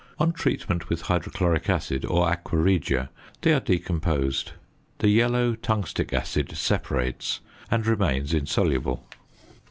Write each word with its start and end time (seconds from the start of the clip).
On 0.17 0.31
treatment 0.31 0.89
with 0.89 1.03
hydrochloric 1.03 1.69
acid 1.69 2.05
or 2.05 2.27
aqua 2.27 2.57
regia 2.57 3.11
they 3.41 3.53
are 3.53 3.59
decomposed; 3.59 4.53
the 4.97 5.09
yellow 5.09 5.53
tungstic 5.53 6.11
acid 6.11 6.57
separates 6.57 7.39
and 7.69 7.85
remains 7.85 8.33
insoluble. 8.33 9.05